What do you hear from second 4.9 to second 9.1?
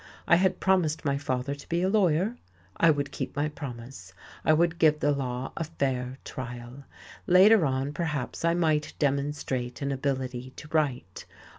the law a fair trial; later on, perhaps, I might